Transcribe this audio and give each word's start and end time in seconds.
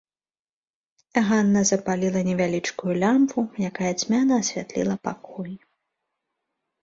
Ганна 1.27 1.61
запаліла 1.71 2.23
невялічкую 2.29 2.93
лямпу, 3.03 3.39
якая 3.69 3.91
цьмяна 4.01 4.33
асвятліла 4.45 4.95
пакой. 5.09 5.51